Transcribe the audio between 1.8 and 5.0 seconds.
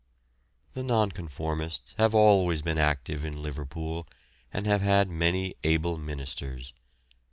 have always been active in Liverpool, and have